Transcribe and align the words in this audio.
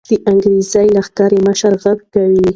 د 0.09 0.11
انګریزي 0.29 0.87
لښکر 0.95 1.31
مشري 1.45 1.77
غږ 1.83 1.99
کوي. 2.13 2.45